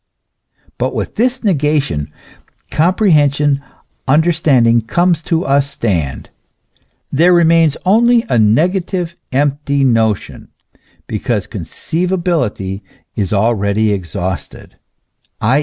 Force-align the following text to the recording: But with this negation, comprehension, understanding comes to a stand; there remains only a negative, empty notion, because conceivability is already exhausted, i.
But 0.79 0.95
with 0.95 1.13
this 1.13 1.43
negation, 1.43 2.11
comprehension, 2.71 3.61
understanding 4.07 4.81
comes 4.81 5.21
to 5.21 5.45
a 5.45 5.61
stand; 5.61 6.31
there 7.11 7.31
remains 7.31 7.77
only 7.85 8.25
a 8.27 8.39
negative, 8.39 9.15
empty 9.31 9.83
notion, 9.83 10.47
because 11.05 11.45
conceivability 11.45 12.81
is 13.15 13.31
already 13.31 13.93
exhausted, 13.93 14.77
i. 15.39 15.59